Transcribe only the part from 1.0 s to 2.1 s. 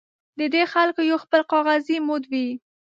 یو خپل کاغذي